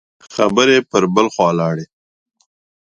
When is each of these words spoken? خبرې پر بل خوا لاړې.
خبرې 0.35 0.77
پر 0.89 1.03
بل 1.13 1.27
خوا 1.33 1.49
لاړې. 1.59 1.85